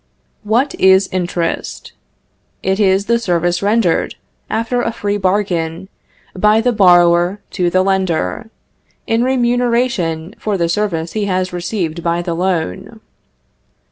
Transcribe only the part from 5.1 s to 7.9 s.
bargain, by the borrower to the